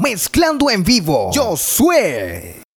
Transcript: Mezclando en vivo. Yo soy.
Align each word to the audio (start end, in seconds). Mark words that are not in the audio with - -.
Mezclando 0.00 0.70
en 0.70 0.82
vivo. 0.82 1.30
Yo 1.32 1.56
soy. 1.56 2.60